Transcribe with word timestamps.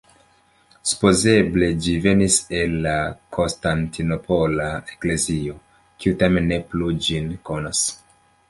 Supozeble 0.91 1.67
ĝi 1.87 1.93
venis 2.05 2.37
el 2.61 2.73
la 2.87 2.95
Konstantinopola 3.37 4.71
eklezio, 4.95 5.61
kiu 6.03 6.19
tamen 6.25 6.51
ne 6.55 6.63
plu 6.73 6.91
ĝin 7.09 7.33
konas. 7.51 7.85